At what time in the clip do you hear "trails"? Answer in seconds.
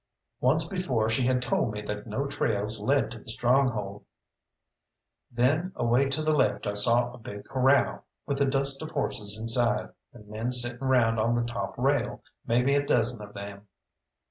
2.25-2.81